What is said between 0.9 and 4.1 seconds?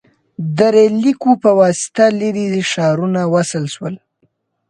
لیکو په واسطه لرې ښارونه وصل شول.